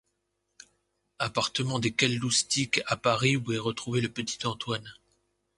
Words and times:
Appartement 1.19 1.77
des 1.77 1.91
Kelloustik 1.91 2.81
à 2.87 2.97
Paris 2.97 3.35
où 3.37 3.51
est 3.51 3.59
retrouvé 3.59 4.01
le 4.01 4.09
petit 4.09 4.43
Antoine. 4.47 4.91